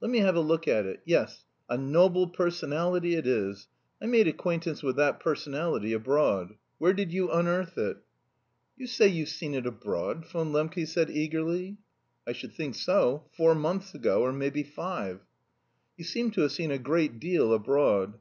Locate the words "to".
16.30-16.40